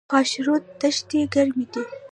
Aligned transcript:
د 0.01 0.03
خاشرود 0.13 0.63
دښتې 0.79 1.19
ګرمې 1.33 1.65
دي 1.71 1.83